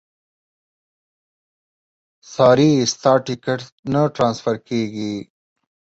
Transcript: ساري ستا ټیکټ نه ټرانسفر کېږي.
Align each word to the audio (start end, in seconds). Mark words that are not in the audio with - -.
ساري 2.31 2.71
ستا 2.91 3.13
ټیکټ 3.25 3.59
نه 3.93 4.01
ټرانسفر 4.15 4.55
کېږي. 4.67 5.13